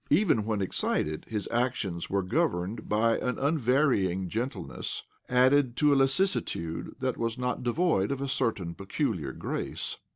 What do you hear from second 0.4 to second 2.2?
when excited, his OBLOMOV 9 actions